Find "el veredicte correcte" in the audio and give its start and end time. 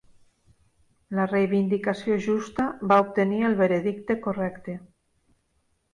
3.51-4.79